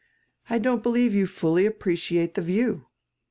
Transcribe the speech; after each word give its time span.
I 0.49 0.57
don't 0.57 0.81
believe 0.81 1.13
you 1.13 1.27
fully 1.27 1.67
appreciate 1.67 2.33
die 2.33 2.41
view." 2.41 2.87